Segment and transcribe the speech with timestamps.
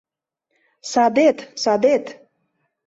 [0.91, 2.05] —Садет, садет!